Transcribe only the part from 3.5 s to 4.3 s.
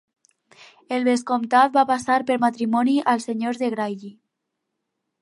de Grailly.